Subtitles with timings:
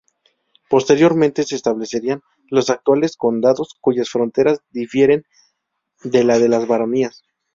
[0.67, 5.25] Posteriormente se establecerían los actuales condados, cuyas fronteras difieren
[6.03, 7.21] de la de las baronías.